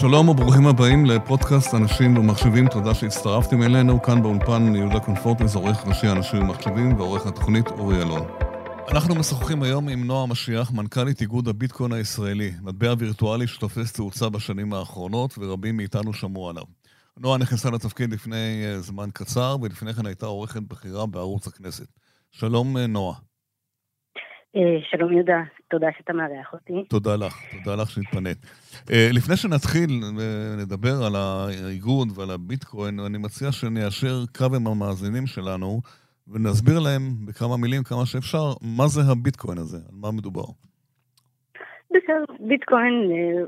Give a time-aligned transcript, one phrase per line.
[0.00, 4.02] שלום וברוכים הבאים לפודקאסט אנשים ומחשבים, תודה שהצטרפתם אלינו.
[4.02, 8.22] כאן באולפן יהודה קונפורטס, עורך ראשי אנשים ומחשבים ועורך התוכנית אורי אלון.
[8.90, 14.72] אנחנו משוחחים היום עם נועה משיח, מנכ"לית איגוד הביטקוין הישראלי, מטבע וירטואלי שתופס תאוצה בשנים
[14.72, 16.64] האחרונות, ורבים מאיתנו שמעו עליו.
[17.18, 21.86] נועה נכנסה לתפקיד לפני אה, זמן קצר, ולפני כן הייתה עורכת בכירה בערוץ הכנסת.
[22.30, 23.29] שלום, אה, נועה.
[24.56, 26.84] אה, שלום יהודה, תודה שאתה מארח אותי.
[26.88, 28.38] תודה לך, תודה לך שהתפנית.
[28.90, 29.90] לפני שנתחיל
[30.62, 35.80] לדבר על האיגוד ועל הביטקוין, אני מציע שניישר קו עם המאזינים שלנו
[36.28, 38.46] ונסביר להם בכמה מילים, כמה שאפשר,
[38.76, 40.48] מה זה הביטקוין הזה, על מה מדובר.
[41.90, 42.94] בסדר, ביטקוין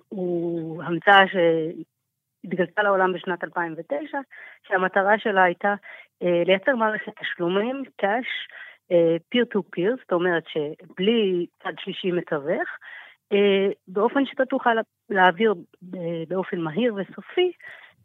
[0.08, 1.20] הוא המצאה
[2.44, 4.18] התגלתה לעולם בשנת 2009,
[4.68, 5.74] שהמטרה שלה הייתה
[6.22, 8.26] אה, לייצר מערכת תשלומים, קאש,
[9.28, 12.68] פיר טו פיר, זאת אומרת שבלי צד שלישי מתווך,
[13.32, 14.70] אה, באופן שאתה תוכל
[15.10, 15.54] להעביר
[15.94, 17.52] אה, באופן מהיר וסופי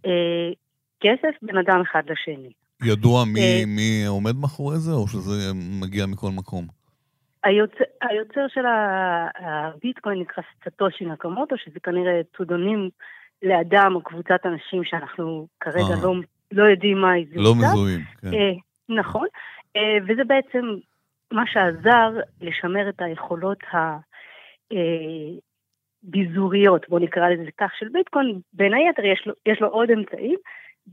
[0.06, 0.52] אה,
[1.00, 2.52] כסף בין אדם אחד לשני.
[2.84, 6.67] ידוע מי, מי עומד מאחורי זה, או שזה מגיע מכל מקום?
[7.44, 8.66] היוצר, היוצר של
[9.45, 12.89] הביטקוין נקרא סטוטושי נקמוטו, שזה כנראה טודונים
[13.44, 16.03] לאדם או קבוצת אנשים שאנחנו כרגע אה.
[16.03, 16.14] לא,
[16.52, 17.41] לא יודעים מה זה.
[17.41, 18.28] לא מזוהים, כן.
[18.34, 18.53] אה,
[18.89, 19.56] נכון, אה,
[20.08, 20.66] וזה בעצם
[21.31, 23.59] מה שעזר לשמר את היכולות
[26.03, 28.39] הביזוריות, אה, בואו נקרא לזה כך, של ביטקוין.
[28.53, 30.39] בין היתר יש לו, יש לו עוד אמצעים,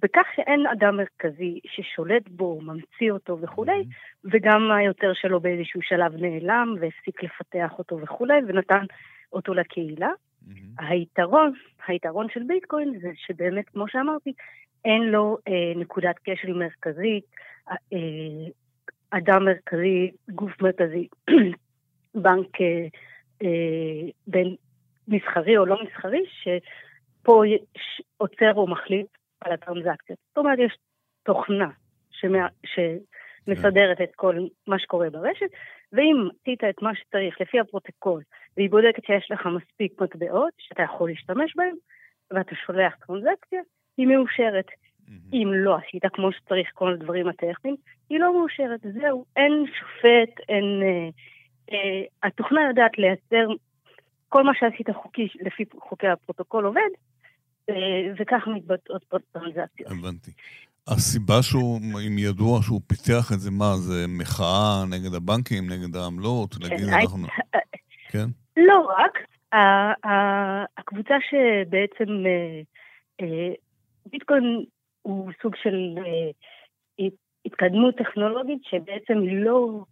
[0.02, 4.28] בכך שאין אדם מרכזי ששולט בו, ממציא אותו וכולי, mm-hmm.
[4.32, 8.84] וגם היותר שלו באיזשהו שלב נעלם והפסיק לפתח אותו וכולי, ונתן
[9.32, 10.08] אותו לקהילה.
[10.08, 10.84] Mm-hmm.
[10.84, 11.52] היתרון,
[11.86, 14.32] היתרון של ביטקוין זה שבאמת, כמו שאמרתי,
[14.84, 17.24] אין לו אה, נקודת כשל מרכזית,
[17.70, 17.76] אה,
[19.10, 21.08] אדם מרכזי, גוף מרכזי,
[22.24, 22.86] בנק אה,
[23.42, 24.56] אה, בין
[25.08, 27.42] מסחרי או לא מסחרי, שפה
[28.16, 29.06] עוצר או מחליט
[29.40, 30.18] על הטרנזקציות.
[30.28, 30.76] זאת אומרת, יש
[31.22, 31.68] תוכנה
[32.10, 35.50] שמה, שמסדרת את כל מה שקורה ברשת,
[35.92, 38.22] ואם עשית את מה שצריך לפי הפרוטוקול,
[38.56, 41.74] והיא בודקת שיש לך מספיק מטבעות שאתה יכול להשתמש בהם,
[42.30, 43.60] ואתה שולח טרנזקציה,
[43.96, 44.66] היא מאושרת.
[45.08, 45.32] Mm-hmm.
[45.32, 47.76] אם לא עשית כמו שצריך כל הדברים הטכניים,
[48.10, 48.80] היא לא מאושרת.
[49.00, 50.82] זהו, אין שופט, אין...
[50.82, 51.08] אה,
[51.72, 53.46] אה, התוכנה יודעת לייצר
[54.28, 56.90] כל מה שעשית חוקי, לפי חוקי הפרוטוקול עובד,
[57.70, 57.74] אה,
[58.18, 59.90] וכך מתבטאות טרנזקציות.
[59.90, 60.30] הבנתי.
[60.88, 66.54] הסיבה שהוא, אם ידוע שהוא פיתח את זה, מה, זה מחאה נגד הבנקים, נגד העמלות,
[66.54, 67.26] כן, נגיד אנחנו...
[68.12, 68.26] כן?
[68.56, 69.18] לא רק,
[70.78, 72.60] הקבוצה שבעצם אה,
[73.20, 73.54] אה,
[74.06, 74.64] ביטקוין
[75.04, 77.06] הוא סוג של אה,
[77.46, 79.84] התקדמות טכנולוגית שבעצם לא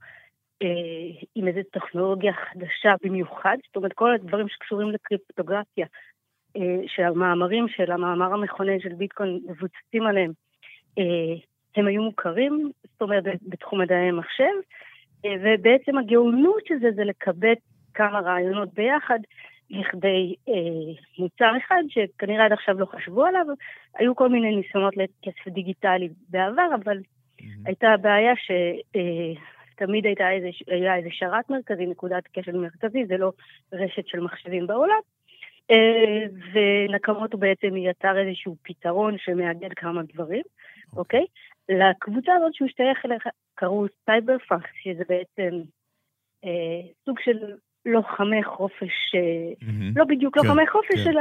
[1.34, 5.87] עם איזו טכנולוגיה חדשה במיוחד, זאת אומרת כל הדברים שקשורים לקריפטוגרפיה,
[6.87, 10.33] שהמאמרים של המאמר המכונן של ביטקוין מבוצצים עליהם,
[11.77, 14.53] הם היו מוכרים, זאת אומרת בתחום מדעי המחשב,
[15.27, 17.59] ובעצם הגאונות של זה זה לקבץ
[17.95, 19.19] כמה רעיונות ביחד
[19.72, 23.47] לכדי אה, מוצר אחד שכנראה עד עכשיו לא חשבו עליו.
[23.99, 27.44] היו כל מיני ניסיונות לכסף דיגיטלי בעבר, אבל mm-hmm.
[27.65, 33.33] הייתה בעיה שתמיד אה, הייתה איזה, היה איזה שרת מרכזי, נקודת קשר מרכזי, זה לא
[33.72, 35.00] רשת של מחשבים בעולם.
[35.71, 40.43] אה, ונקמוטו בעצם יצר איזשהו פתרון שמאגד כמה דברים,
[40.97, 41.21] אוקיי?
[41.21, 41.25] Okay.
[41.25, 41.53] Okay?
[41.69, 43.19] לקבוצה הזאת שהוא השתייך אליה
[43.54, 45.60] קראו cypherpunks, שזה בעצם
[46.44, 47.39] אה, סוג של
[47.87, 49.93] לוחמי חופש, mm-hmm.
[49.97, 51.10] לא בדיוק כן, לוחמי חופש, כן.
[51.10, 51.20] אלא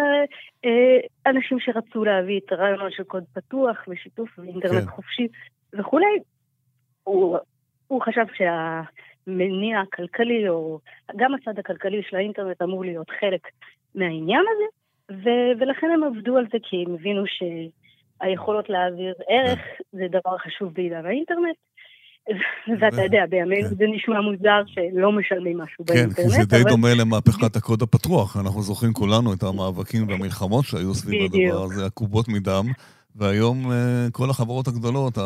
[0.66, 4.90] אה, אנשים שרצו להביא את הרעיונות של קוד פתוח ושיתוף ואינטרנט כן.
[4.90, 5.28] חופשי
[5.74, 6.20] וכולי.
[7.04, 7.38] הוא,
[7.88, 10.80] הוא חשב שהמניע הכלכלי, או
[11.16, 13.48] גם הצד הכלכלי של האינטרנט אמור להיות חלק
[13.96, 14.66] מהעניין הזה,
[15.24, 15.30] ו,
[15.60, 19.60] ולכן הם עבדו על זה כי הם הבינו שהיכולות להעביר ערך
[19.92, 21.58] זה דבר חשוב בעידן האינטרנט.
[22.82, 23.76] ואתה יודע, בימינו כן.
[23.76, 26.16] זה נשמע מוזר שלא משלמים משהו באינטרנט.
[26.16, 28.38] כן, כי זה די דומה למהפכת הקוד הפתוח.
[28.38, 32.66] אנחנו זוכרים כולנו את המאבקים והמלחמות שהיו סביב הדבר הזה, הקובות מדם,
[33.16, 35.18] והיום אה, כל החברות הגדולות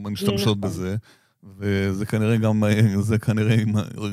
[0.00, 0.60] משתמשות נכון.
[0.60, 0.96] בזה.
[1.58, 2.62] וזה כנראה גם,
[3.08, 3.56] זה כנראה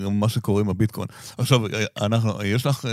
[0.05, 1.07] גם מה שקורה עם הביטקוין.
[1.37, 1.59] עכשיו,
[2.01, 2.85] אנחנו, יש לך,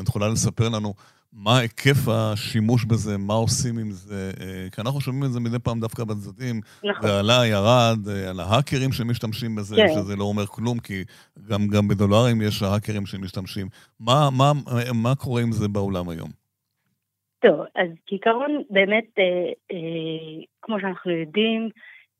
[0.00, 0.94] את יכולה לספר לנו
[1.32, 4.32] מה היקף השימוש בזה, מה עושים עם זה,
[4.72, 7.10] כי אנחנו שומעים את זה מדי פעם דווקא בצדדים, נכון.
[7.10, 9.88] ועלה, ירד, אה, על ההאקרים שמשתמשים בזה, כן.
[9.94, 11.04] שזה לא אומר כלום, כי
[11.48, 13.66] גם, גם בדולרים יש האקרים שמשתמשים.
[14.00, 14.52] מה, מה,
[14.94, 16.30] מה קורה עם זה בעולם היום?
[17.38, 19.24] טוב, אז כעיקרון, באמת, אה,
[19.72, 21.68] אה, כמו שאנחנו יודעים,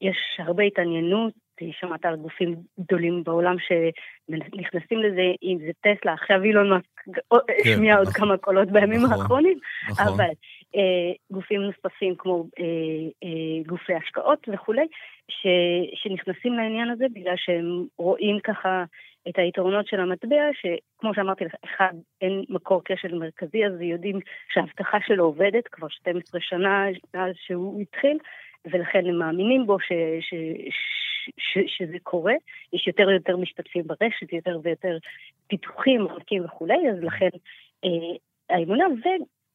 [0.00, 1.32] יש הרבה התעניינות
[1.80, 7.96] שמעת על גופים גדולים בעולם שנכנסים לזה, אם זה טסלה, עכשיו אילון מאסק כן, השמיע
[7.96, 8.20] עוד נכון.
[8.20, 9.58] כמה קולות בימים נכון, האחרונים,
[9.90, 10.06] נכון.
[10.06, 10.30] אבל
[10.76, 12.64] אה, גופים נוספים כמו אה,
[13.24, 14.86] אה, גופי השקעות וכולי,
[15.28, 15.46] ש,
[15.94, 18.84] שנכנסים לעניין הזה בגלל שהם רואים ככה
[19.28, 24.18] את היתרונות של המטבע, שכמו שאמרתי לך, אחד, אין מקור כשל מרכזי, אז יודעים
[24.54, 28.18] שההבטחה שלו עובדת כבר 12 שנה מאז שהוא התחיל,
[28.64, 30.34] ולכן הם מאמינים בו ש, ש,
[31.38, 32.34] ש, שזה קורה.
[32.72, 34.98] יש יותר ויותר משתתפים ברשת, יותר ויותר
[35.46, 37.28] פיתוחים, עמקים וכולי, אז לכן
[37.84, 38.16] אה,
[38.50, 38.84] האמונה,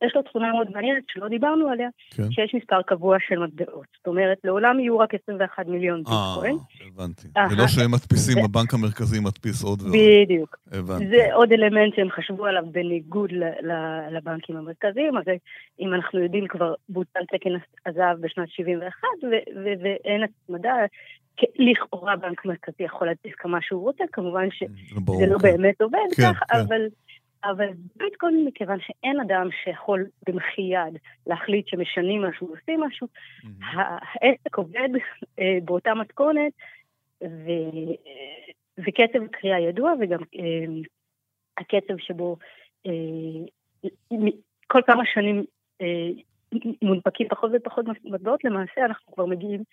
[0.04, 2.32] יש לו תכונה מאוד מעניינת שלא דיברנו עליה, כן.
[2.32, 3.88] שיש מספר קבוע של מטבעות.
[3.98, 6.58] זאת אומרת, לעולם יהיו רק 21 מיליון ביטקוין.
[6.82, 7.28] אה, הבנתי.
[7.50, 9.94] זה לא שהם מדפיסים, הבנק המרכזי מדפיס עוד ועוד.
[9.94, 10.58] בדיוק.
[10.72, 11.08] הבנתי.
[11.08, 13.32] זה עוד אלמנט שהם חשבו עליו בניגוד
[14.12, 15.24] לבנקים המרכזיים, אז
[15.80, 17.50] אם אנחנו יודעים כבר בוטל תקן
[17.86, 19.04] הזהב בשנת 71,
[19.84, 20.76] ואין הצמדה,
[21.56, 25.44] לכאורה בנק מרכזי יכול להדפיס כמה שהוא רוצה, כמובן שזה לא כן.
[25.44, 26.60] באמת עובד כן, כך, כן.
[26.60, 26.88] אבל...
[27.44, 30.98] אבל ביטקוין, מכיוון שאין אדם שיכול במחי יד
[31.28, 33.78] להחליט שמשנים משהו, ועושים משהו, mm-hmm.
[34.22, 34.90] העסק עובד
[35.40, 36.52] אה, באותה מתכונת,
[37.24, 37.50] ו...
[38.78, 40.82] וקצב הקריאה ידוע, וגם אה,
[41.58, 42.38] הקצב שבו
[42.86, 42.92] אה,
[44.68, 45.44] כל כמה שנים
[45.82, 46.10] אה,
[46.82, 49.64] מונפקים פחות ופחות מטבעות, למעשה אנחנו כבר מגיעים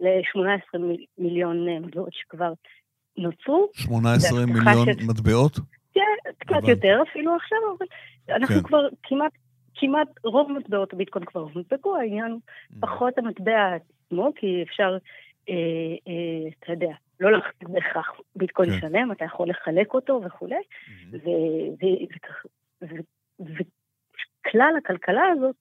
[0.00, 0.80] ל-18
[1.18, 2.52] מיליון אה, מטבעות שכבר
[3.16, 3.68] נוצרו.
[3.72, 5.04] 18 מיליון ש...
[5.08, 5.58] מטבעות?
[5.94, 7.86] כן, קצת יותר אפילו עכשיו, אבל
[8.36, 8.62] אנחנו כן.
[8.62, 9.32] כבר כמעט,
[9.74, 12.76] כמעט רוב מטבעות הביטקוין כבר הונפקו, העניין הוא mm.
[12.80, 14.96] פחות המטבע עצמו, כי אפשר,
[15.48, 15.54] אה,
[16.08, 18.80] אה, אתה יודע, לא להחזיק בהכרח ביטקוין כן.
[18.80, 21.16] שלם, אתה יכול לחלק אותו וכולי, mm-hmm.
[23.40, 25.56] וכלל הכלכלה הזאת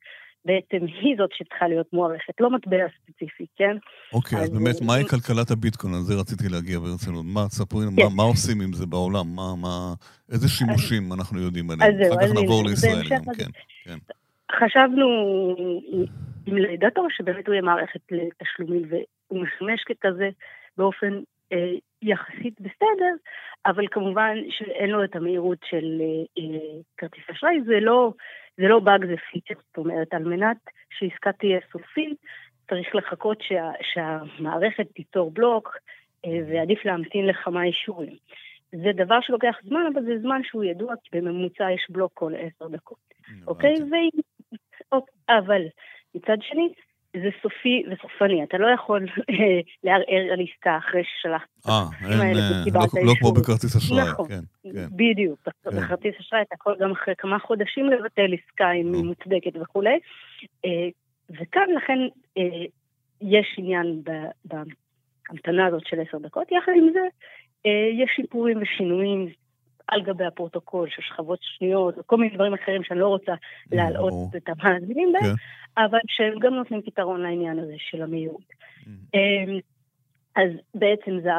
[0.46, 3.78] בעצם היא זאת שצריכה להיות מוערכת, לא מטבע ספציפי, כן?
[4.14, 5.94] אוקיי, אז, אז באמת, מהי כלכלת הביטקוין?
[5.94, 7.26] על זה רציתי להגיע ברצינות.
[7.26, 8.04] מה, ספרי, כן.
[8.04, 9.26] מה, מה עושים עם זה בעולם?
[9.36, 9.94] מה, מה,
[10.32, 11.92] איזה שימושים אז, אנחנו יודעים עליהם?
[12.02, 13.52] אחר כך נעבור לישראל גם, כן,
[13.84, 13.98] כן.
[14.60, 15.08] חשבנו
[16.46, 20.30] עם לידתו שבאמת הוא יהיה מערכת לתשלומים, והוא משמש ככזה
[20.78, 21.14] באופן
[21.52, 21.74] אה,
[22.04, 23.14] יחסית בסדר,
[23.66, 28.14] אבל כמובן שאין לו את המהירות של אה, אה, כרטיס אשראי, זה לא...
[28.58, 30.58] זה לא באג, זה פיצ'ר, זאת אומרת, על מנת
[30.90, 32.18] שעסקה תהיה סופית,
[32.70, 35.78] צריך לחכות שה, שהמערכת תיצור בלוק,
[36.26, 38.16] אה, ועדיף להמתין לכמה אישורים.
[38.72, 42.68] זה דבר שלוקח זמן, אבל זה זמן שהוא ידוע, כי בממוצע יש בלוק כל עשר
[42.68, 42.98] דקות,
[43.48, 43.74] אוקיי?
[43.74, 43.96] ו...
[45.30, 45.62] אבל
[46.16, 46.74] מצד שני,
[47.14, 53.06] זה סופי וסופני, אתה לא יכול אה, לערער על עסקה אחרי ששלחת האלה אה, לא,
[53.06, 54.88] לא כמו בכרטיס אשראי, נכון, כן, כן.
[54.92, 55.40] בדיוק.
[55.64, 55.78] כן.
[55.78, 60.00] בכרטיס אשראי אתה יכול גם אחרי כמה חודשים לבטל עסקה אם היא מוצדקת וכולי.
[60.66, 60.88] אה,
[61.30, 62.00] וכאן לכן
[63.22, 64.02] יש עניין
[64.46, 66.52] בהמתנה הזאת של עשר דקות.
[66.52, 67.00] יחד עם זה,
[68.04, 69.28] יש שיפורים ושינויים
[69.88, 73.32] על גבי הפרוטוקול של שכבות שניות, וכל מיני דברים אחרים שאני לא רוצה
[73.72, 75.84] להלאות את המאזינים בהם, כן.
[75.84, 78.54] אבל שהם גם נותנים פתרון לעניין הזה של המהירות.
[78.88, 79.60] אמ,
[80.36, 81.30] אז בעצם זה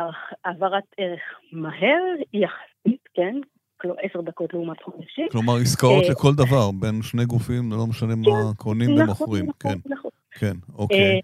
[0.44, 1.20] העברת ערך
[1.52, 2.02] מהר
[2.32, 3.36] יחסית, כן?
[3.76, 5.28] כלומר עשר דקות לעומת חודשים.
[5.30, 9.44] כלומר עסקאות אה, לכל דבר, בין שני גופים, לא משנה מה כן, קונים נכון, ומוכרים.
[9.44, 10.10] נכון, כן, נכון.
[10.30, 11.20] כן, אוקיי.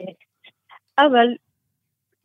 [0.99, 1.27] אה, אבל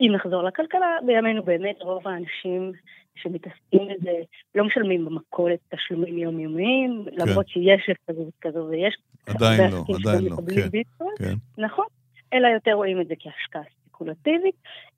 [0.01, 2.71] אם נחזור לכלכלה, בימינו באמת רוב האנשים
[3.15, 4.11] שמתעסקים בזה
[4.55, 7.11] לא משלמים במכולת תשלומים יומיומיים, כן.
[7.17, 8.95] למרות שיש אפשרות כזו ויש...
[9.27, 10.81] עדיין לא, עדיין לא, כן,
[11.17, 11.63] כן.
[11.63, 11.85] נכון,
[12.33, 14.55] אלא יותר רואים את זה כהשקעה ספקולטיבית,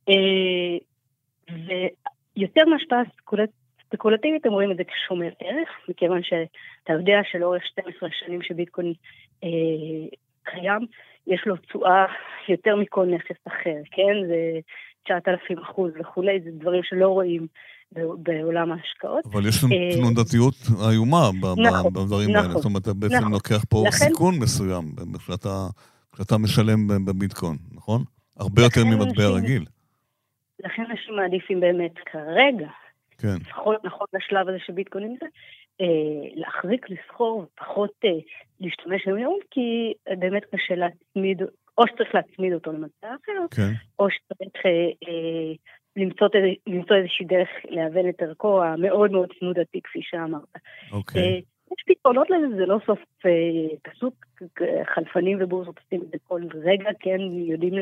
[0.10, 0.78] אה,
[1.50, 3.02] ויותר מהשפעה
[3.88, 8.94] ספקולטיבית הם רואים את זה כשומר ערך, מכיוון שאתה יודע שלאורך 12 שנים שביטקוין
[9.44, 10.86] אה, קיים,
[11.28, 12.06] יש לו תשואה
[12.50, 14.28] יותר מכל נכס אחר, כן?
[14.28, 14.60] זה
[15.06, 17.48] 9,000 אחוז וכולי, זה דברים שלא רואים
[17.92, 19.26] בעולם ההשקעות.
[19.26, 20.56] אבל יש אה, תנודתיות
[20.92, 22.48] איומה נכון, בדברים האלה.
[22.48, 23.32] נכון, זאת אומרת, אתה בעצם נכון.
[23.32, 24.84] לוקח פה סיכון מסוים
[26.14, 28.04] כשאתה משלם בביטקוין, נכון?
[28.38, 29.66] הרבה יותר ממטבע רגיל.
[30.60, 32.70] לכן אנשים מעדיפים באמת כרגע,
[33.18, 33.36] כן.
[33.42, 35.26] לפחות נכון לשלב הזה שביטקוין נמצא,
[35.82, 38.10] אה, להחזיק, לסחור, ופחות אה,
[38.60, 41.42] להשתמש במהירות, כי באמת קשה להצמיד,
[41.78, 43.72] או שצריך להצמיד אותו למטבע אחר, כן.
[44.00, 44.72] או שצריך אה,
[45.08, 45.54] אה,
[45.98, 46.28] למצוא,
[46.68, 50.54] למצוא איזושהי דרך להוון את ערכו המאוד מאוד תנודתי, כפי שאמרת.
[50.92, 51.22] אוקיי.
[51.22, 51.40] אה,
[51.72, 54.26] יש פתרונות לזה, זה לא סוף אה, פסוק,
[54.96, 57.74] חלפנים ובורסות עושים את זה כל רגע, כן, יודעים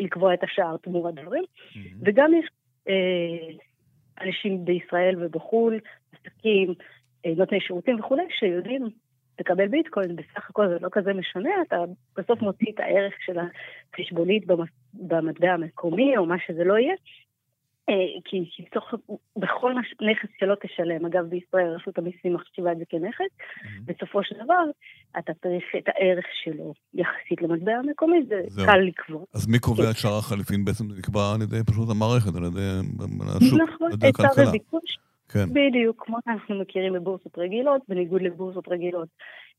[0.00, 1.78] לקבוע את השער תמורת דברים, mm-hmm.
[2.00, 2.48] וגם יש
[2.88, 3.54] אה,
[4.20, 5.80] אנשים בישראל ובחו"ל,
[6.12, 6.74] עסקים,
[7.26, 8.88] אה, נותני שירותים וכולי, שיודעים
[9.40, 11.76] לקבל ביטקוין, בסך הכל זה לא כזה משנה, אתה
[12.16, 14.44] בסוף מוציא את הערך של החשבונית
[14.94, 16.94] במטבע המקומי, או מה שזה לא יהיה,
[18.24, 18.94] כי, כי תוך,
[19.36, 23.32] בכל נכס שלא תשלם, אגב בישראל רשות המיסים מחשיבה את זה כנכס.
[23.84, 24.64] בסופו של דבר
[25.18, 28.64] אתה צריך את הערך שלו יחסית למטבע המקומי, זה.
[28.66, 29.24] קל לקבוע.
[29.34, 30.84] אז מי קובע את שער החליפין בעצם?
[30.98, 32.70] נקבע על ידי פשוט המערכת, על ידי
[33.36, 34.28] השוק, נכון, על ידי הכלכלה.
[34.28, 34.98] נכון, היצע וביקוש.
[35.28, 35.46] כן.
[35.50, 39.08] בדיוק, כמו שאנחנו מכירים בבורסות רגילות, בניגוד לבורסות רגילות.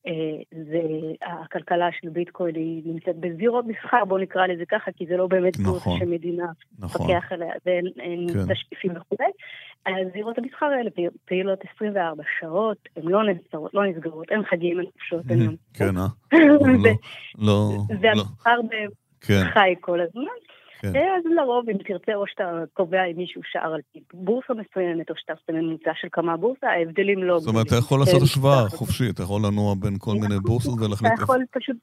[0.07, 0.11] אה,
[0.51, 0.81] זה,
[1.21, 5.59] הכלכלה של ביטקוין היא נמצאת בזירות מסחר, בואו נקרא לזה ככה, כי זה לא באמת
[5.59, 6.45] נכון, בורסה שמדינה
[6.79, 7.01] נכון.
[7.01, 8.53] מפקח עליה, ואין כן.
[8.53, 9.29] תשקיפים וכולי.
[9.85, 10.89] הזירות המסחר האלה
[11.25, 15.55] פעילות 24 שעות, הן לא נסגרות, לא נסגרות, אין חגים, אין חופשות, אין יום.
[15.77, 16.07] כן, אה?
[16.33, 16.57] לא,
[17.37, 17.71] לא.
[18.01, 18.59] והמסחר
[19.21, 19.43] כן.
[19.53, 20.54] חי כל הזמן.
[20.81, 20.87] כן.
[20.89, 25.15] אז לרוב, אם תרצה, או שאתה קובע עם מישהו שער על פי בורסה מסוימת, או
[25.17, 27.39] שאתה עושה ממוצע של כמה בורסה, ההבדלים לא...
[27.39, 28.23] זאת אומרת, אתה יכול לעשות כן.
[28.23, 31.11] השוואה חופשית, אתה יכול לנוע בין כל מיני בורסות ולהחליט...
[31.13, 31.77] אתה יכול פשוט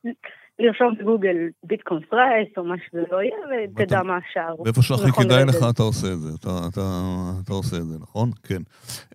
[0.63, 3.37] לרשום בגוגל ביטקוין פרייס, או מה שזה לא יהיה,
[3.75, 4.63] ותדע מה השער.
[4.63, 6.29] ואיפה שהכי נכון כדאי לך, אתה עושה את זה.
[7.45, 8.29] אתה עושה את זה, נכון?
[8.49, 8.63] כן.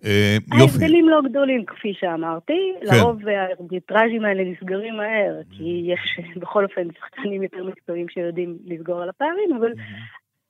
[0.04, 0.62] אה, יופי.
[0.62, 2.72] ההבדלים לא גדולים, כפי שאמרתי.
[2.80, 2.96] כן.
[2.96, 9.08] לרוב הארביטראז'ים האלה נסגרים מהר, כי יש בכל אופן שחקנים יותר מקצועיים שיודעים לסגור על
[9.08, 9.72] הפערים, אבל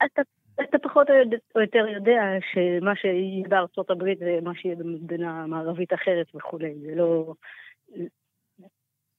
[0.05, 0.21] אתה
[0.63, 1.07] אתה פחות
[1.55, 2.21] או יותר יודע
[2.53, 7.33] שמה שיהיה בארצות הברית זה מה שיהיה במדינה מערבית אחרת וכולי, זה לא...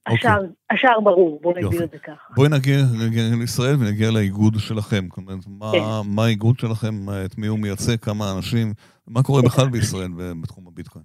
[0.08, 0.30] אוקיי.
[0.30, 2.34] השער, השער ברור, בוא נגדיר את זה ככה.
[2.34, 2.76] בואי נגיע,
[3.06, 5.04] נגיע לישראל ונגיע לאיגוד שלכם.
[5.08, 5.78] זאת אומרת, מה, כן.
[6.14, 8.72] מה האיגוד שלכם, את מי הוא מייצג, כמה אנשים,
[9.08, 10.10] מה קורה בכלל בישראל
[10.42, 11.04] בתחום הביטקוין?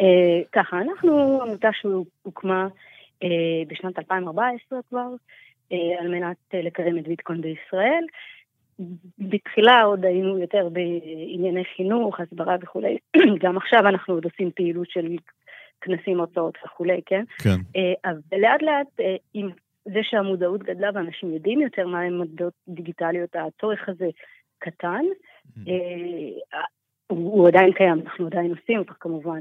[0.00, 2.68] אה, ככה, אנחנו עמותה שהוקמה
[3.22, 5.08] אה, בשנת 2014 כבר,
[5.72, 8.04] אה, על מנת לקדם את ביטקוין בישראל.
[9.18, 12.98] בתחילה עוד היינו יותר בענייני חינוך, הסברה וכולי.
[13.42, 15.16] גם עכשיו אנחנו עוד עושים פעילות של
[15.84, 17.24] כנסים, הרצאות וכולי, כן?
[17.42, 17.80] כן.
[18.04, 19.50] אבל לאט לאט, עם
[19.84, 24.08] זה שהמודעות גדלה ואנשים יודעים יותר מהן מדעות דיגיטליות, הצורך הזה
[24.58, 25.04] קטן.
[25.56, 25.60] Mm.
[27.06, 29.40] הוא עדיין קיים, אנחנו עדיין עושים אותו כמובן.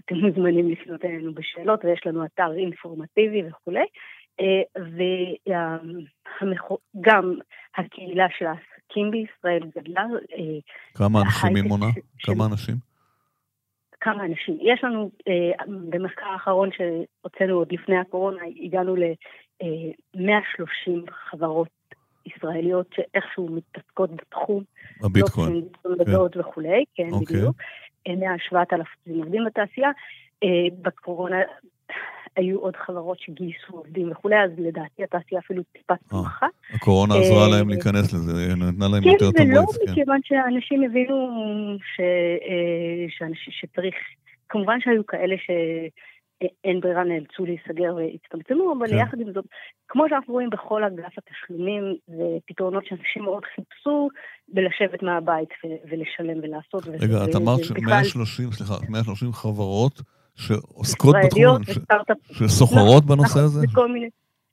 [0.00, 3.84] אתם מוזמנים לפנות אלינו בשאלות, ויש לנו אתר אינפורמטיבי וכולי.
[6.96, 7.34] וגם
[7.76, 10.04] הקהילה של העסקים בישראל גדלה.
[10.94, 11.86] כמה אנשים היא מונה?
[12.18, 12.91] כמה אנשים?
[14.02, 14.58] כמה אנשים.
[14.60, 20.18] יש לנו, אה, במחקר האחרון שהוצאנו עוד לפני הקורונה, הגענו ל-130
[20.88, 21.68] אה, חברות
[22.26, 24.62] ישראליות שאיכשהו מתעסקות בתחום.
[25.04, 25.62] הביטקוין.
[25.84, 26.40] לא כן.
[26.40, 27.36] וכולי, כן, אוקיי.
[27.36, 27.56] בדיוק.
[28.08, 29.90] 107,000 עובדים בתעשייה.
[30.44, 30.48] אה,
[30.82, 31.36] בקורונה
[32.36, 36.46] היו עוד חברות שגייסו עובדים וכולי, אז לדעתי התעשייה אפילו טיפה צמחה.
[36.74, 39.36] הקורונה עזרה להם להיכנס לזה, נתנה להם יותר תמריץ.
[39.36, 41.28] כן, ולא מכיוון שאנשים הבינו
[43.50, 43.94] שצריך,
[44.48, 48.96] כמובן שהיו כאלה שאין ברירה נאלצו להיסגר והצטמצמו, אבל כן.
[48.96, 49.44] יחד עם זאת,
[49.88, 54.08] כמו שאנחנו רואים בכל אגף התשלומים, זה פתרונות שאנשים מאוד חיפשו
[54.48, 56.86] בלשבת מהבית ולשלם ולעשות.
[56.86, 60.02] רגע, את אמרת ש-130, סליחה, 130 חברות
[60.34, 61.62] שעוסקות בתחום,
[62.32, 63.66] שסוחרות לא, בנושא הזה?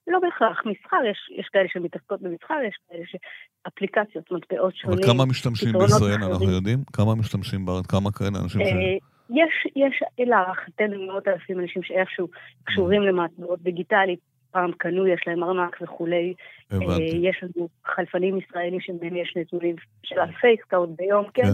[0.09, 4.99] לא בהכרח, מסחר, יש, יש כאלה שמתעסקות במסחר, יש כאלה שאפליקציות, מטבעות שונים.
[4.99, 6.79] אבל כמה משתמשים בישראל, אנחנו יודעים?
[6.93, 7.85] כמה משתמשים בארץ?
[7.85, 8.63] כמה כאלה אנשים ש...
[8.63, 8.97] אה,
[9.29, 12.27] יש, יש להערכתנו מאות אלפים אנשים שאיכשהו
[12.63, 14.19] קשורים למטבעות דיגיטלית,
[14.51, 16.33] פעם קנו, יש להם ארנק וכולי.
[16.71, 17.11] הבנתי.
[17.11, 21.43] אה, יש לנו חלפנים ישראלים שבהם יש נתונים של אלפי עסקאות ביום, כן?
[21.43, 21.49] כן.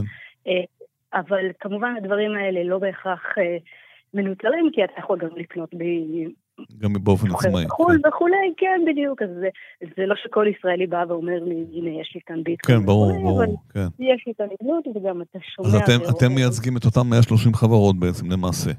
[0.48, 0.64] אה,
[1.14, 3.24] אבל כמובן הדברים האלה לא בהכרח
[4.16, 5.84] מנוצרים, כי אתה יכול גם לקנות ב...
[6.78, 7.66] גם באופן עצמאי.
[7.66, 8.10] בחו"ל כן.
[8.10, 9.22] וכולי, כן, בדיוק.
[9.22, 9.50] אז זה,
[9.98, 12.80] זה לא שכל ישראלי בא ואומר לי, הנה, יש לי כאן ביטקוין.
[12.80, 13.88] כן, ברור, ברור, כן.
[14.00, 15.68] יש לי את הנגנות, וגם אתה שומע...
[15.68, 18.72] אז אתם, אתם מייצגים את אותם 130 חברות בעצם, למעשה.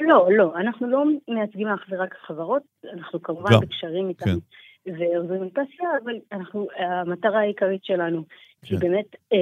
[0.00, 2.62] לא, לא, אנחנו לא מייצגים אך ורק חברות,
[2.94, 4.24] אנחנו כמובן גם, בקשרים איתם.
[4.24, 4.38] כן.
[4.86, 8.24] ועוזרים לתעשייה, אבל אנחנו, המטרה העיקרית שלנו
[8.62, 8.74] כן.
[8.74, 9.38] היא באמת אה,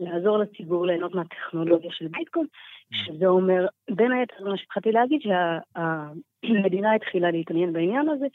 [0.00, 2.46] לעזור לציבור ליהנות מהטכנולוגיה של ביטקוין.
[2.94, 8.26] שזה אומר, בין היתר, מה שהתחלתי להגיד, שהמדינה התחילה להתעניין בעניין הזה.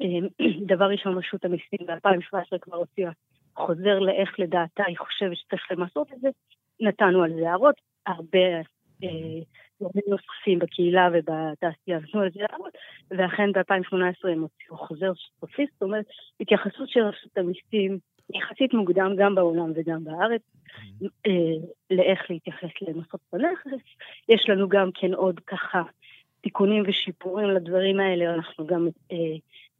[0.00, 3.10] אה, דבר ראשון, רשות המיסים ב-2017 כבר הוציאה
[3.56, 6.28] חוזר לאיך לדעתה היא חושבת שצריך למסות את זה.
[6.80, 7.74] נתנו על זה הערות,
[8.06, 8.48] הרבה
[9.04, 9.40] אה,
[9.80, 12.72] גורמים נוספים בקהילה ובתעשייה נתנו על זה הערות,
[13.10, 16.04] ואכן ב-2018 הם הוציאו חוזר סופי, זאת אומרת,
[16.40, 17.98] התייחסות של רשות המיסים
[18.30, 21.06] יחסית מוקדם גם בעולם וגם בארץ, mm-hmm.
[21.26, 23.84] אה, לאיך להתייחס למסות בנכס.
[24.28, 25.82] יש לנו גם כן עוד ככה
[26.40, 29.16] תיקונים ושיפורים לדברים האלה, אנחנו גם אה,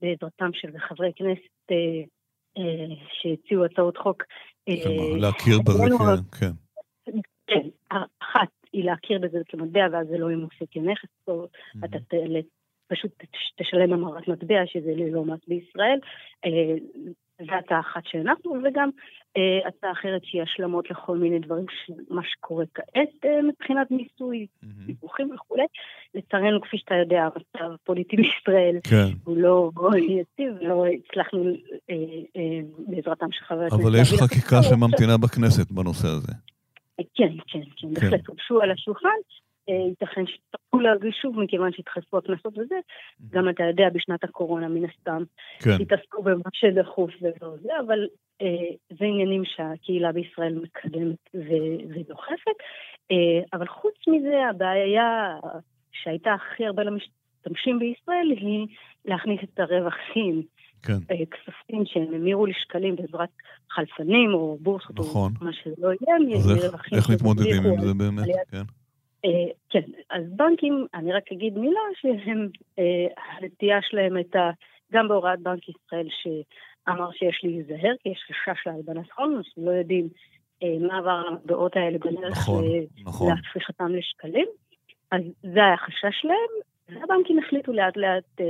[0.02, 4.22] בעזרתם של חברי כנסת אה, שהציעו הצעות חוק.
[5.16, 5.84] להכיר בזה,
[6.40, 6.50] כן.
[7.46, 11.84] כן, אחת היא להכיר בזה כמטבע, ואז זה לא ימוסה כנכס, או mm-hmm.
[11.84, 11.98] אתה
[12.92, 13.10] פשוט
[13.56, 15.98] תשלם המרת מטבע, שזה ללא מס בישראל.
[17.46, 18.90] זו הצעה אחת שהנחנו, וגם
[19.36, 21.64] אה, הצעה אחרת שהיא השלמות לכל מיני דברים,
[22.10, 25.34] מה שקורה כעת אה, מבחינת מיסוי, דיווחים mm-hmm.
[25.34, 25.64] וכולי.
[26.14, 29.16] לצערנו, כפי שאתה יודע, המצב הפוליטי בישראל כן.
[29.24, 31.44] הוא לא יציב, לא הצלחנו
[31.90, 31.94] אה,
[32.36, 33.82] אה, בעזרתם של חבר הכנסת...
[33.82, 36.32] אבל יש חקיקה שממתינה בכנסת בנושא הזה.
[37.14, 37.94] כן, כן, כן, כן.
[37.94, 39.08] בהחלט הוגשו על השולחן.
[39.68, 42.74] אה, ייתכן שיצטרכו להגיש שוב מכיוון שהתחלפו הקנסות וזה.
[43.30, 45.22] גם אתה יודע, בשנת הקורונה מן הסתם,
[45.58, 45.82] כן.
[45.82, 48.06] התעסקו במה שדחוף ולא זה, אבל
[48.42, 51.30] אה, זה עניינים שהקהילה בישראל מקדמת
[51.94, 52.58] ודוחפת.
[53.10, 55.36] אה, אבל חוץ מזה, הבעיה
[55.92, 58.66] שהייתה הכי הרבה למשתמשים בישראל היא
[59.04, 60.42] להכניס את הרווחים.
[60.82, 60.98] כן.
[61.10, 63.28] אה, כספים שהם המירו לשקלים בעזרת
[63.70, 65.32] חלפנים או בורסות נכון.
[65.40, 66.36] או מה שזה לא יהיה.
[66.38, 68.26] אז איך, איך מתמודדים עם זה באמת?
[68.50, 68.62] כן.
[69.24, 72.48] אה, כן, אז בנקים, אני רק אגיד מילה, שהם,
[72.78, 73.06] אה,
[73.38, 74.50] הנטייה שלהם הייתה,
[74.92, 80.08] גם בהוראת בנק ישראל, שאמר שיש להיזהר, כי יש חשש להלבנת הון, אנחנו לא יודעים
[80.62, 82.64] אה, מה עבר המטבעות האלה בדרך נכון,
[83.04, 83.28] נכון.
[83.28, 84.46] להפיכתם לשקלים.
[85.10, 86.52] אז זה היה החשש שלהם,
[86.88, 88.40] והבנקים החליטו לאט לאט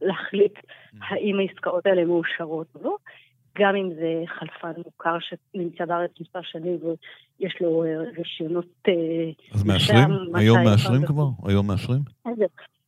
[0.00, 0.96] להחליט mm.
[1.08, 2.96] האם העסקאות האלה מאושרות או לא.
[3.58, 6.78] גם אם זה חלפן מוכר שנמצא בארץ מספר שנים
[7.40, 8.66] ויש לו אה, רישיונות...
[8.88, 10.34] אה, אז מאשרים?
[10.34, 11.26] היום מאשרים כבר?
[11.48, 12.00] היום מאשרים?
[12.24, 12.38] אז,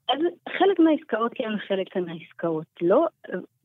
[0.09, 0.19] אז
[0.59, 3.07] חלק מהעסקאות כן, חלק מהעסקאות לא.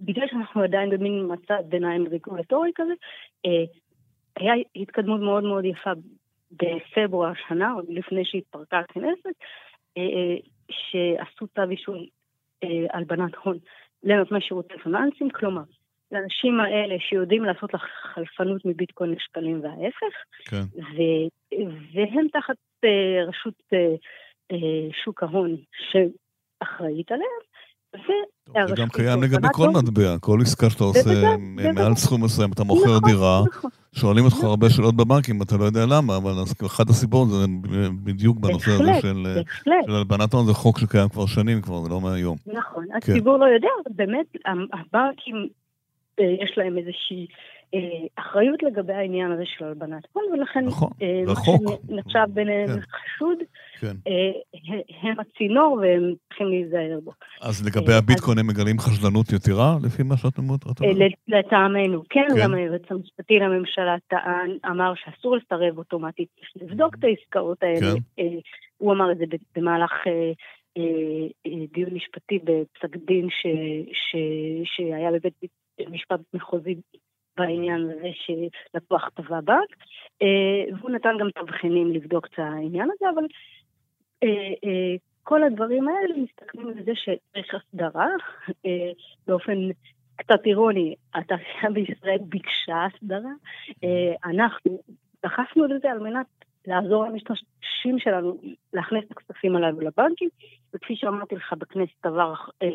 [0.02, 2.94] בגלל שאנחנו עדיין במין מצב ביניים רגולטורי כזה,
[3.46, 3.66] אה,
[4.36, 5.92] היה התקדמות מאוד מאוד יפה
[6.52, 9.36] בפברואר השנה, עוד לפני שהתפרקה הכנסת,
[10.70, 11.96] שעשו צו אישור
[12.94, 13.58] הלבנת הון
[14.04, 15.64] לנותני שירותי פיננסים, כלומר,
[16.12, 17.82] לאנשים האלה שיודעים לעשות לך
[18.14, 20.64] חלפנות מביטקוין לשקלים וההפך, כן.
[20.78, 21.28] ו-
[21.94, 23.98] והם תחת uh, רשות uh,
[24.54, 24.56] uh,
[25.04, 25.56] שוק ההון
[25.92, 27.48] שאחראית עליהם.
[28.68, 31.38] זה גם קיים לגבי כל מטבע, כל עסקה שאתה עושה
[31.76, 33.72] מעל סכום מסוים, אתה מוכר נכון, דירה, נכון.
[33.96, 34.50] שואלים אותך נכון.
[34.50, 36.32] הרבה שאלות בבנקים, אתה לא יודע למה, אבל
[36.66, 37.46] אחת הסיבות זה
[38.04, 39.28] בדיוק בנושא הזה של
[39.96, 42.38] הלבנת הון, זה חוק שקיים כבר שנים כבר, זה לא מהיום.
[42.48, 43.12] נכון, כן.
[43.12, 44.26] הציבור לא יודע, באמת
[44.74, 45.48] הבנקים
[46.20, 47.28] יש להם איזושהי
[47.74, 51.62] אה, אחריות לגבי העניין הזה של הלבנת הון, ולכן נכון, אה, רחוק.
[51.90, 52.80] נחשב ביניהם כן.
[52.82, 53.38] חשוד,
[53.80, 53.96] כן.
[54.08, 54.32] אה,
[55.02, 57.12] הם הצינור והם צריכים להיזהר בו.
[57.42, 60.60] אז לגבי אה, הביטקוין הם מגלים חשדנות יתרה, לפי מה שאת אומרת?
[60.84, 67.04] אה, לטעמנו, כן, כן, גם היועץ המשפטי לממשלה טען, אמר שאסור לסרב אוטומטית, לבדוק את
[67.04, 67.80] העסקאות האלה.
[67.80, 68.24] כן.
[68.24, 68.40] אה,
[68.78, 69.26] הוא אמר את זה
[69.56, 69.92] במהלך...
[70.08, 70.32] אה,
[70.78, 73.48] אה, אה, דיון משפטי בפסק דין ש,
[73.94, 74.16] ש,
[74.64, 75.34] שהיה בבית
[75.90, 76.76] משפט מחוזי
[77.38, 79.76] בעניין הזה שלקוח תבע בנק,
[80.22, 83.24] אה, והוא נתן גם תבחינים לבדוק את העניין הזה, אבל
[85.24, 88.08] כל הדברים האלה מסתכלים על זה שצריך הסדרה
[89.28, 89.54] באופן
[90.16, 93.32] קצת אירוני, התעשייה בישראל ביקשה הסדרה,
[94.26, 94.80] אנחנו
[95.24, 96.37] דחפנו לזה על מנת
[96.68, 98.38] לעזור למשתמשים שלנו
[98.74, 100.30] להכניס את הכספים הללו לבנקים,
[100.74, 102.68] וכפי שאמרתי לך בכנסת עבר אה,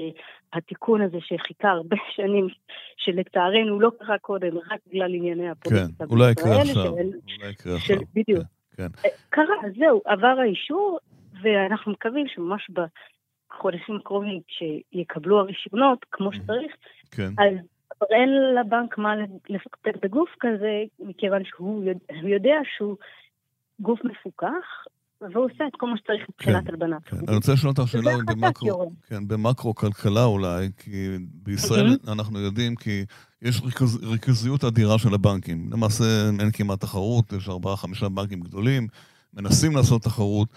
[0.53, 2.49] התיקון הזה שחיכה הרבה שנים,
[2.97, 6.05] שלצערנו לא קרה קודם, רק בגלל ענייני הפוליטיקה.
[6.07, 7.97] כן, אולי יקרה עכשיו, אולי יקרה עכשיו.
[8.15, 8.45] בדיוק.
[8.77, 9.09] כן, כן.
[9.31, 10.99] קרה, זהו, עבר האישור,
[11.43, 16.77] ואנחנו מקווים שממש בחודשים הקרובים, כשיקבלו הרישיונות כמו שצריך,
[17.11, 17.29] כן.
[17.39, 17.55] אז
[18.11, 19.15] אין לבנק מה
[19.49, 21.85] לפקפק בגוף כזה, מכיוון שהוא
[22.23, 22.97] יודע שהוא
[23.83, 24.87] גוף מפוקח,
[25.21, 27.05] והוא עושה את כל מה שצריך מבחינת כן, הלבנת.
[27.05, 27.17] כן.
[27.29, 33.05] אני רוצה לשאול אותך שאלה במקרו, כן, במקרו כלכלה אולי, כי בישראל אנחנו יודעים כי
[33.43, 35.71] יש ריכוז, ריכוזיות אדירה של הבנקים.
[35.73, 36.05] למעשה
[36.41, 38.87] אין כמעט תחרות, יש ארבעה, חמישה בנקים גדולים,
[39.35, 40.49] מנסים לעשות תחרות.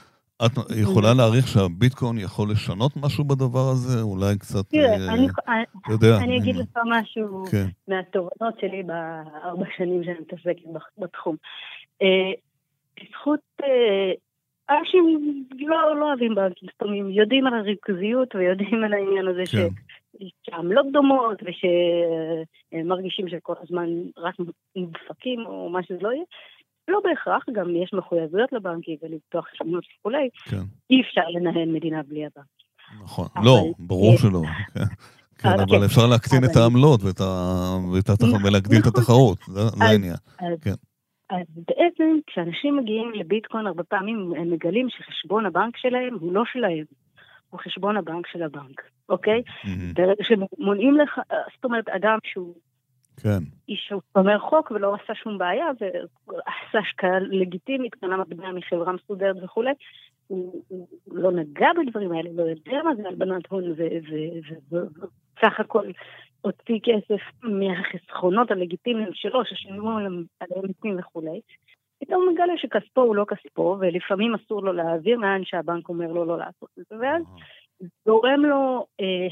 [0.45, 4.01] את יכולה להעריך שהביטקוין יכול לשנות משהו בדבר הזה?
[4.01, 4.65] אולי קצת...
[4.69, 5.27] תראה, אה, אני,
[5.89, 7.65] יודע, אני אגיד לך משהו כן.
[7.87, 11.35] מהתובנות שלי בארבע שנים שאני מתעסקת בתחום.
[12.99, 14.11] בזכות אה,
[14.69, 15.03] אנשים
[15.59, 19.67] לא, לא אוהבים בנקים סתומים, יודעים על הריכוזיות ויודעים על העניין הזה כן.
[20.43, 24.35] שעמלות דומות ושמרגישים שכל הזמן רק
[24.75, 26.23] נדפקים או מה שזה לא יהיה.
[26.87, 30.29] לא בהכרח, גם יש מחויבויות לבנקים ולפתוח חשבונות וכולי.
[30.49, 30.61] כן.
[30.89, 32.45] אי אפשר לנהל מדינה בלי הבנק.
[33.03, 33.45] נכון, אבל...
[33.45, 34.41] לא, ברור שלא.
[34.73, 34.83] כן,
[35.37, 35.83] כן אבל כן.
[35.85, 37.01] אפשר להקטין את העמלות
[38.43, 39.01] ולהגדיל את נכון.
[39.01, 40.15] התחרות, זה העניין.
[41.29, 46.85] אז בעצם כשאנשים מגיעים לביטקוין הרבה פעמים הם מגלים שחשבון הבנק שלהם הוא לא שלהם,
[47.49, 49.41] הוא חשבון הבנק של הבנק, אוקיי?
[49.93, 51.19] ברגע שמונעים לך,
[51.55, 52.55] זאת אומרת אדם שהוא
[53.17, 53.39] כן.
[53.69, 59.71] איש שומר חוק ולא עשה שום בעיה ועשה השקעה לגיטימית, קנה מטבע מחברה מסודרת וכולי,
[60.27, 63.63] הוא, הוא לא נגע בדברים האלה, לא יודע מה זה הלבנת הון,
[65.37, 65.87] וסך הכל
[66.41, 70.23] הוציא כסף מהחסכונות הלגיטימיים שלו, ששילמו עליהם
[70.63, 71.41] מיסים וכולי.
[71.99, 76.25] פתאום הוא מגלה שכספו הוא לא כספו, ולפעמים אסור לו להעביר לאן שהבנק אומר לו
[76.25, 77.23] לא לעשות את זה, ואז
[78.07, 79.27] גורם לו אה,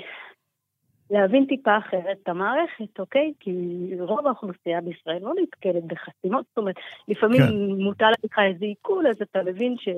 [1.11, 3.33] להבין טיפה אחרת את המערכת, אוקיי?
[3.39, 3.51] כי
[3.99, 6.75] רוב האוכלוסייה בישראל לא נתקלת בחסימות, זאת אומרת,
[7.07, 7.83] לפעמים כן.
[7.83, 9.89] מוטל לך איזה עיכול, אז אתה מבין ש,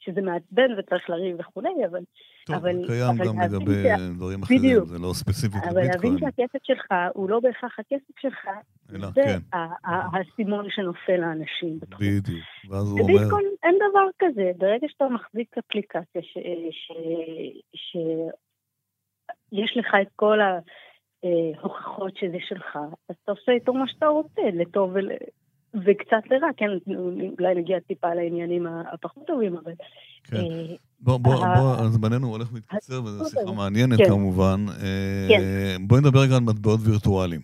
[0.00, 2.00] שזה מעצבן וצריך לריב וכולי, אבל...
[2.46, 3.96] טוב, אבל, קיים אבל גם לגבי שה...
[4.16, 4.84] דברים אחרים, בדיוק.
[4.84, 8.48] זה לא ספציפית אבל להבין שהכסף שלך הוא לא בהכרח הכסף שלך,
[8.94, 9.38] אלא, זה כן.
[9.84, 11.78] האסימון שנופל לאנשים.
[12.00, 13.14] בדיוק, ואז הוא אומר...
[13.14, 16.38] בביטקוין אין דבר כזה, ברגע שאתה מחזיק אפליקציה ש...
[16.70, 16.92] ש...
[17.74, 17.96] ש...
[19.62, 24.90] יש לך את כל ההוכחות שזה שלך, אז אתה עושה איתו מה שאתה רוצה, לטוב
[24.94, 25.10] ול...
[25.74, 26.66] וקצת לרע, כן,
[27.38, 29.72] אולי נגיע טיפה לעניינים הפחות טובים, אבל...
[30.24, 30.36] כן.
[30.36, 34.08] אה, בוא, בוא, בוא, זמננו הולך ומתקצר, וזו שיחה מעניינת כן.
[34.08, 34.64] כמובן.
[34.68, 35.42] אה, כן.
[35.86, 37.40] בואי נדבר רגע על מטבעות וירטואליים.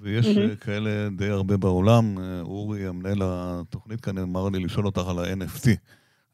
[0.00, 0.64] ויש mm-hmm.
[0.64, 2.04] כאלה די הרבה בעולם.
[2.40, 5.68] אורי, המנהל התוכנית כאן, אמר לי לשאול אותך על ה-NFT.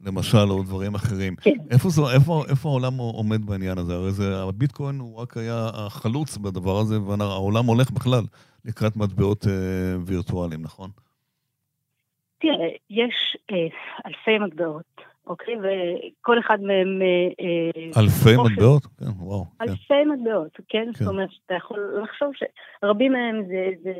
[0.07, 1.37] למשל, או דברים אחרים.
[1.37, 1.51] כן.
[1.71, 3.95] איפה, זו, איפה, איפה העולם עומד בעניין הזה?
[3.95, 8.25] הרי זה, הביטקוין הוא רק היה החלוץ בדבר הזה, והעולם הולך בכלל
[8.65, 10.91] לקראת מטבעות אה, וירטואליים, נכון?
[12.39, 13.57] תראה, יש אה,
[14.07, 15.55] אלפי מטבעות, אוקיי?
[15.55, 17.03] וכל אחד מהם...
[17.03, 18.87] אה, אה אלפי מטבעות?
[18.87, 19.45] כן, וואו.
[19.45, 19.65] כן.
[19.69, 20.09] אלפי כן.
[20.09, 20.63] מטבעות, כן?
[20.69, 20.93] כן?
[20.93, 23.71] זאת אומרת, אתה יכול לחשוב שרבים מהם זה...
[23.83, 23.93] זה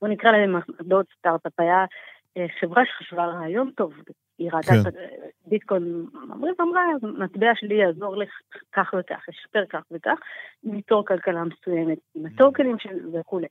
[0.00, 1.60] בוא נקרא להם מטבעות סטארט-אפ.
[1.60, 1.84] היה
[2.36, 3.92] אה, חברה שחשבה רעיון טוב,
[4.40, 4.90] היא ראתה כן.
[5.46, 8.30] ביטקוין, אמרים, אמרה, מטבע שלי יעזור לך
[8.72, 10.18] כך וכך, ישפר כך וכך,
[10.64, 12.76] ליצור כלכלה מסוימת עם הטוקנים
[13.12, 13.46] וכולי.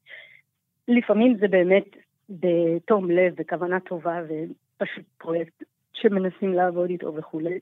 [0.87, 1.95] לפעמים זה באמת
[2.29, 7.59] בתום לב וכוונה טובה ופשוט פרויקט שמנסים לעבוד איתו וכולי.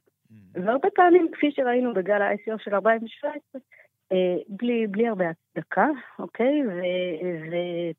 [0.54, 3.62] והרבה פעמים, כפי שראינו בגל ה-ICO של 2017,
[4.12, 4.18] אה,
[4.50, 5.88] בלי, בלי הרבה הצדקה,
[6.20, 6.68] אוקיי?
[6.68, 6.72] ו,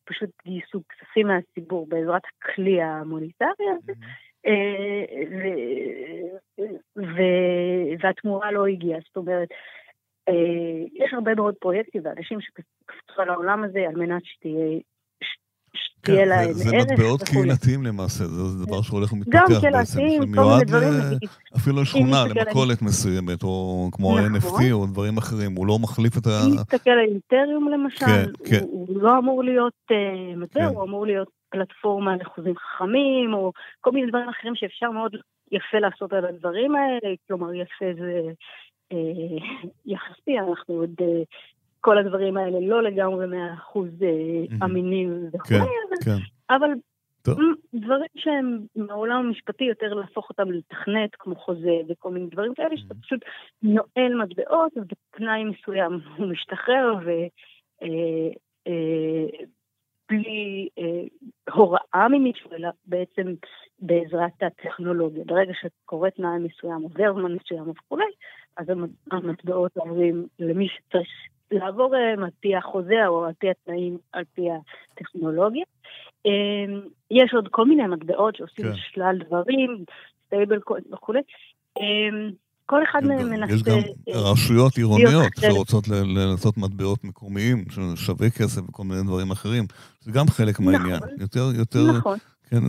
[0.05, 3.93] ופשוט גייסו כספים מהציבור בעזרת הכלי המוניטרי הזה.
[3.93, 4.28] Mm-hmm.
[8.03, 9.01] והתמורה לא הגיעה.
[9.07, 9.49] זאת אומרת,
[10.29, 14.79] אה, יש הרבה מאוד פרויקטים ואנשים שקפצו על העולם הזה על מנת שתהיה...
[15.75, 19.39] שתהיה כן, להם זה מטבעות קהילתיים למעשה, זה דבר שהולך ומתפתח
[19.73, 20.01] בעצם.
[20.01, 20.91] מיני דברים.
[21.57, 24.35] אפילו לשכונה, למכולת מסוימת, או כמו נכון.
[24.35, 26.31] ה-NFT או דברים אחרים, הוא לא מחליף את ה...
[26.47, 28.61] אם נסתכל על אינטריום למשל, כן, כן.
[28.63, 34.09] הוא לא אמור להיות אה, מטבע, הוא אמור להיות פלטפורמה לחוזים חכמים, או כל מיני
[34.11, 35.17] דברים אחרים שאפשר מאוד
[35.53, 38.23] יפה לעשות על הדברים האלה, כלומר יפה זה
[38.93, 39.39] אה,
[39.87, 41.23] יחסי, אנחנו עוד, אה,
[41.81, 46.55] כל הדברים האלה לא לגמרי מאה אחוז אה, אמינים וכו', כן, כן.
[46.55, 46.69] אבל.
[47.75, 52.95] דברים שהם מהעולם המשפטי יותר להפוך אותם לתכנת כמו חוזה וכל מיני דברים כאלה, שאתה
[53.03, 53.21] פשוט
[53.63, 57.11] נועל מטבעות ובתנאי מסוים הוא משתחרר ו...
[60.11, 61.03] בלי אה,
[61.55, 63.35] הוראה ממישהו, אלא בעצם
[63.79, 65.25] בעזרת הטכנולוגיה.
[65.27, 68.11] ברגע שקורה תנאי מסוים, עובר זמן מסוים וכולי,
[68.57, 68.67] אז
[69.11, 71.09] המטבעות עוברים למי שצריך
[71.51, 75.65] לעבור אליהם על פי החוזה או על פי התנאים, על פי הטכנולוגיה.
[76.27, 78.75] אה, יש עוד כל מיני מטבעות שעושים כן.
[78.77, 79.85] שלל דברים,
[80.27, 80.59] stable
[80.93, 81.21] וכולי.
[81.79, 82.29] אה,
[82.69, 83.55] כל אחד מהם מנסה...
[83.55, 83.79] יש גם
[84.09, 89.67] רשויות עירוניות שרוצות לעשות מטבעות מקומיים, ששווה כסף וכל מיני דברים אחרים.
[90.01, 90.73] זה גם חלק נכון.
[90.73, 91.01] מהעניין.
[91.19, 92.19] יותר, יותר, נכון.
[92.51, 92.63] כן,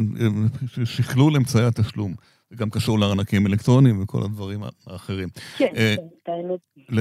[0.84, 2.14] שכלול אמצעי התשלום.
[2.50, 5.28] זה גם קשור לארנקים אלקטרוניים וכל הדברים האחרים.
[5.58, 6.60] כן, אה, כן, האמת.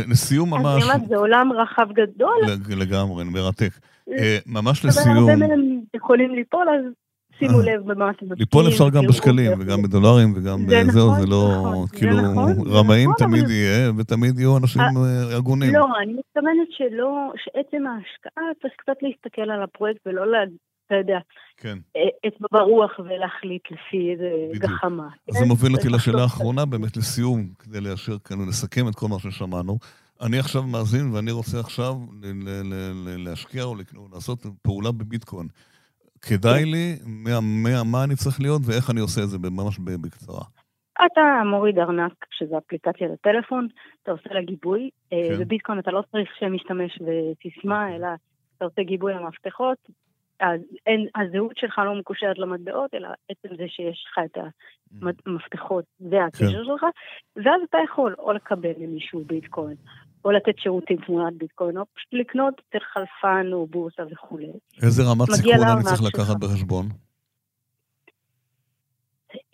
[0.09, 0.83] לסיום ממש...
[0.83, 2.37] אני אומרת, זה עולם רחב גדול.
[2.77, 3.71] לגמרי, מרתק.
[4.19, 5.09] אה, ממש לסיום...
[5.09, 6.93] אבל הרבה מהם יכולים ליפול, אז
[7.39, 8.37] שימו לב במה אתם משקיעים.
[8.39, 13.27] ליפול אפשר גם בשקלים וגם בדולרים וגם בזהו, זה לא, נכון, כאילו, נכון, רמאים נכון,
[13.27, 15.75] תמיד יהיה, ותמיד יהיו אנשים אה, הגונים.
[15.75, 20.25] לא, אני מתכוונת שלא, שעצם ההשקעה צריך קצת להסתכל על הפרויקט ולא
[20.87, 21.19] אתה יודע,
[21.57, 21.79] כן.
[22.27, 25.09] אצבע ברוח ולהחליט לפי איזה גחמה.
[25.31, 29.79] זה מוביל אותי לשאלה האחרונה, באמת לסיום, כדי ליישר כאן ולסכם את כל מה ששמענו.
[30.21, 31.95] אני עכשיו מאזין ואני רוצה עכשיו
[33.19, 33.75] להשקיע או
[34.13, 35.49] לעשות פעולה בביטקוין.
[36.23, 40.45] כדאי לי, מה, מה, מה אני צריך להיות ואיך אני עושה את זה ממש בקצרה.
[41.07, 43.69] אתה מוריד ארנק, שזה אפליקציה לטלפון,
[44.03, 44.91] אתה עושה לה גיבוי.
[45.13, 45.41] אה, כן.
[45.41, 47.97] בביטקוין אתה לא צריך שמשתמש בסיסמה, אוקיי.
[47.97, 48.09] אלא
[48.57, 49.79] אתה עושה גיבוי למפתחות.
[50.41, 54.39] אז אין, הזהות שלך לא מקושרת למטבעות, אלא עצם זה שיש לך את
[55.27, 56.65] המפתחות והקשר כן.
[56.65, 56.83] שלך,
[57.37, 59.77] ואז אתה יכול או לקבל למישהו ביטקוין,
[60.25, 64.47] או לתת שירותים תמורת ביטקוין, או פשוט לקנות אצל חלפן או בורסה וכולי.
[64.83, 66.87] איזה רמת סיכון אני צריך לקחת בחשבון?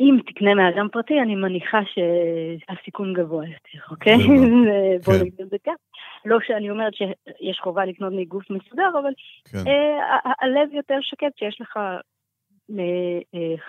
[0.00, 4.16] אם תקנה מאדם פרטי, אני מניחה שהסיכון גבוה יותר, אוקיי?
[5.04, 5.20] בוא כן.
[5.20, 5.72] נגיד את זה כך.
[6.24, 9.12] לא שאני אומרת שיש חובה לקנות מגוף מסודר, אבל
[9.44, 9.58] כן.
[9.58, 11.78] אה, הלב יותר שקט שיש לך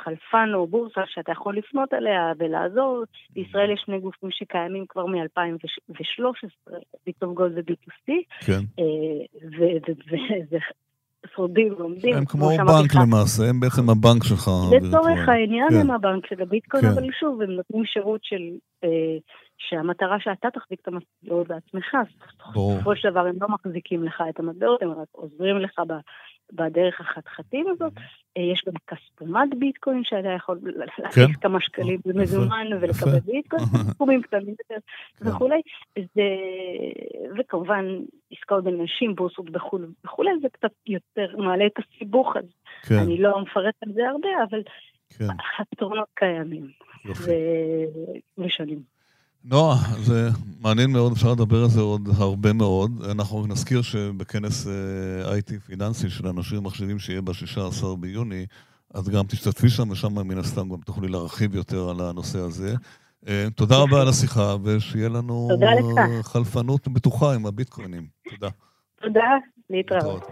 [0.03, 3.03] חלפן או בורסה שאתה יכול לפנות אליה ולעזור.
[3.29, 6.73] בישראל יש שני גופים שקיימים כבר מ-2013,
[7.05, 8.13] ביטוב גולד ו-B2C.
[8.45, 8.81] כן.
[9.41, 10.58] וזה
[11.36, 12.15] שורדים ועומדים.
[12.15, 14.47] הם כמו בנק למעשה, הם בעצם הבנק שלך.
[14.71, 15.75] לצורך העניין כן.
[15.75, 16.89] הם הבנק של הביטקוין, כן.
[16.89, 18.41] אבל שוב, הם נותנים שירות של...
[18.84, 19.17] אה,
[19.58, 21.95] שהמטרה שאתה תחזיק את המטבעות בעצמך,
[22.49, 25.79] בסופו של דבר הם לא מחזיקים לך את המטבעות, הם רק עוזרים לך
[26.53, 27.93] בדרך החתחתים הזאת.
[28.38, 31.34] אה, יש גם כספומט ביטקוין שאתה יכול להכניס כן.
[31.41, 34.82] כמה שקלים במזומן ולקבל ביטקוין, סכומים קטנים יותר
[35.17, 35.28] כן.
[35.28, 35.62] וכולי.
[37.39, 37.86] וכמובן
[38.32, 42.45] עסקאות בין נשים, בורסות בחו"ל וכולי, זה קצת יותר מעלה את הסיבוך, אז
[42.89, 42.95] כן.
[42.95, 44.62] אני לא מפרט על זה הרבה, אבל
[45.60, 46.67] הפתרונות קיימים.
[48.38, 48.94] ושנים.
[49.49, 50.29] נועה, זה
[50.62, 52.91] מעניין מאוד, אפשר לדבר על זה עוד הרבה מאוד.
[53.12, 58.45] אנחנו נזכיר שבכנס אה, IT פיננסי של אנשים ומחשבים שיהיה ב-16 ביוני,
[58.93, 62.75] אז גם תשתתפי שם, ושם מן הסתם גם תוכלי להרחיב יותר על הנושא הזה.
[63.27, 65.49] אה, תודה רבה על השיחה, ושיהיה לנו
[66.23, 68.08] חלפנות בטוחה עם הביטקוינים.
[68.29, 68.49] תודה.
[69.01, 69.29] תודה,
[69.69, 70.27] להתראות.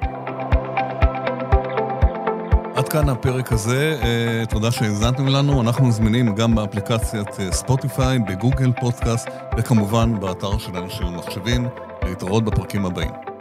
[2.75, 5.61] עד כאן הפרק הזה, אה, תודה שהאזנתם לנו.
[5.61, 11.67] אנחנו זמינים גם באפליקציית אה, ספוטיפיי, בגוגל פודקאסט, וכמובן באתר של אנשים ומחשבים.
[12.05, 13.32] להתראות בפרקים הבאים.